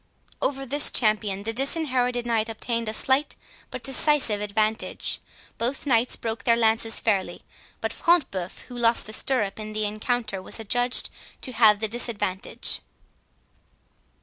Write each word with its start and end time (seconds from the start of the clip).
Over 0.41 0.65
this 0.65 0.89
champion 0.89 1.43
the 1.43 1.53
Disinherited 1.53 2.25
Knight 2.25 2.49
obtained 2.49 2.89
a 2.89 2.91
slight 2.93 3.35
but 3.69 3.83
decisive 3.83 4.41
advantage. 4.41 5.19
Both 5.59 5.85
Knights 5.85 6.15
broke 6.15 6.43
their 6.43 6.55
lances 6.55 6.99
fairly, 6.99 7.43
but 7.81 7.93
Front 7.93 8.31
de 8.31 8.39
Bœuf, 8.39 8.61
who 8.61 8.75
lost 8.75 9.09
a 9.09 9.13
stirrup 9.13 9.59
in 9.59 9.73
the 9.73 9.85
encounter, 9.85 10.41
was 10.41 10.59
adjudged 10.59 11.11
to 11.41 11.51
have 11.51 11.79
the 11.81 11.87
disadvantage. 11.87 12.79